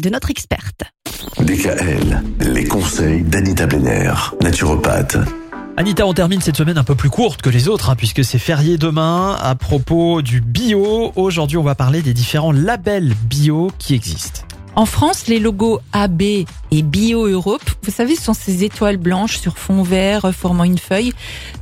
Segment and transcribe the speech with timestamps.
[0.00, 0.82] de notre experte.
[1.40, 5.16] DKL, les conseils d'Anita Benner, naturopathe.
[5.76, 8.38] Anita, on termine cette semaine un peu plus courte que les autres, hein, puisque c'est
[8.38, 9.36] férié demain.
[9.42, 14.42] À propos du bio, aujourd'hui on va parler des différents labels bio qui existent.
[14.78, 19.58] En France, les logos AB et Bio Europe, vous savez, sont ces étoiles blanches sur
[19.58, 21.12] fond vert formant une feuille.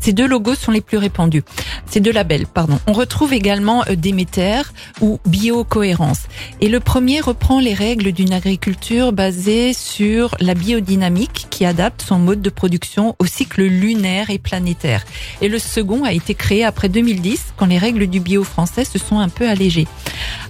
[0.00, 1.42] Ces deux logos sont les plus répandus.
[1.86, 2.78] Ces deux labels, pardon.
[2.86, 4.60] On retrouve également euh, Déméter
[5.00, 6.24] ou Bio Cohérence.
[6.60, 12.18] Et le premier reprend les règles d'une agriculture basée sur la biodynamique qui adapte son
[12.18, 15.06] mode de production au cycle lunaire et planétaire.
[15.40, 18.98] Et le second a été créé après 2010 quand les règles du bio français se
[18.98, 19.86] sont un peu allégées.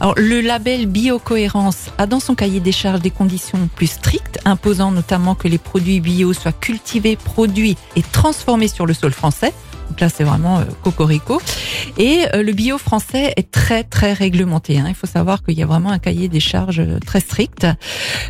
[0.01, 4.91] Alors, le label Biocohérence a dans son cahier des charges des conditions plus strictes, imposant
[4.91, 9.53] notamment que les produits bio soient cultivés, produits et transformés sur le sol français.
[9.89, 11.41] Donc là, c'est vraiment euh, cocorico.
[11.97, 14.79] Et euh, le bio français est très très réglementé.
[14.79, 14.87] Hein.
[14.89, 17.67] Il faut savoir qu'il y a vraiment un cahier des charges euh, très strict.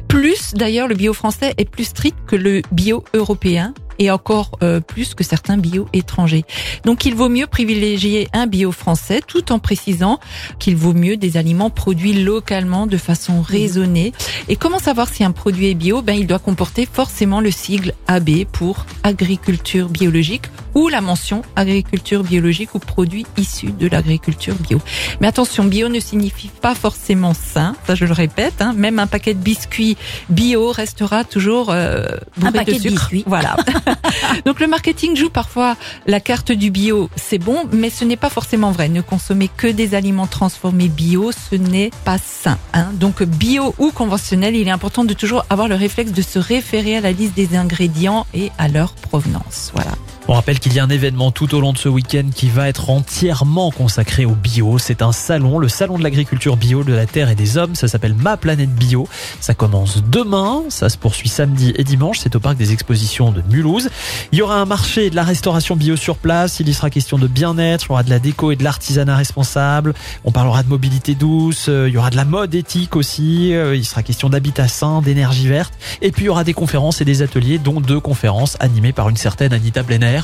[0.06, 4.80] Plus d'ailleurs, le bio français est plus strict que le bio européen et encore euh,
[4.80, 6.44] plus que certains bio étrangers.
[6.84, 10.18] Donc il vaut mieux privilégier un bio français tout en précisant
[10.58, 14.12] qu'il vaut mieux des aliments produits localement de façon raisonnée.
[14.48, 16.02] Et comment savoir si un produit est bio?
[16.02, 22.22] Ben il doit comporter forcément le sigle AB pour agriculture biologique ou la mention agriculture
[22.22, 24.78] biologique ou produits issus de l'agriculture bio.
[25.20, 28.60] Mais attention, bio ne signifie pas forcément sain, ça je le répète.
[28.60, 28.74] Hein.
[28.76, 29.96] Même un paquet de biscuits
[30.28, 32.04] bio restera toujours euh,
[32.36, 32.94] bourré Un paquet de de sucre.
[32.94, 33.24] biscuits.
[33.26, 33.56] Voilà.
[34.44, 38.30] Donc le marketing joue parfois la carte du bio, c'est bon, mais ce n'est pas
[38.30, 38.88] forcément vrai.
[38.88, 42.58] Ne consommer que des aliments transformés bio, ce n'est pas sain.
[42.72, 42.88] Hein.
[42.94, 46.96] Donc bio ou conventionnel, il est important de toujours avoir le réflexe de se référer
[46.96, 49.70] à la liste des ingrédients et à leur provenance.
[49.74, 49.92] Voilà.
[50.28, 52.68] On rappelle qu'il y a un événement tout au long de ce week-end qui va
[52.68, 54.76] être entièrement consacré au bio.
[54.76, 57.76] C'est un salon, le salon de l'agriculture bio de la terre et des hommes.
[57.76, 59.06] Ça s'appelle Ma Planète Bio.
[59.38, 62.18] Ça commence demain, ça se poursuit samedi et dimanche.
[62.18, 63.88] C'est au parc des expositions de Mulhouse.
[64.32, 66.58] Il y aura un marché de la restauration bio sur place.
[66.58, 67.84] Il y sera question de bien-être.
[67.84, 69.94] Il y aura de la déco et de l'artisanat responsable.
[70.24, 71.66] On parlera de mobilité douce.
[71.68, 73.54] Euh, Il y aura de la mode éthique aussi.
[73.54, 75.74] Euh, Il sera question d'habitat sain, d'énergie verte.
[76.02, 79.08] Et puis il y aura des conférences et des ateliers, dont deux conférences animées par
[79.08, 80.15] une certaine Anita Blenner.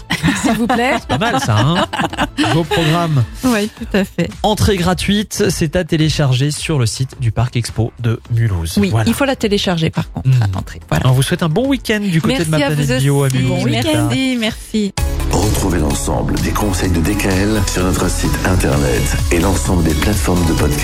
[0.42, 0.94] S'il vous plaît.
[1.08, 1.86] Pas mal ça, hein
[2.54, 3.24] Beau programme.
[3.44, 4.28] oui, tout à fait.
[4.42, 8.74] Entrée gratuite, c'est à télécharger sur le site du Parc Expo de Mulhouse.
[8.78, 9.08] Oui, Voilà.
[9.08, 10.42] il faut la télécharger par contre Mm.
[10.42, 10.80] à l'entrée.
[10.88, 11.06] Voilà.
[11.08, 13.28] On vous souhaite un bon week-end du côté Merci de ma planète bio à.
[13.28, 13.64] Mulhouse.
[13.70, 14.92] merci, merci.
[15.32, 20.52] Retrouvez l'ensemble des conseils de DKL sur notre site internet et l'ensemble des plateformes de
[20.52, 20.80] podcast.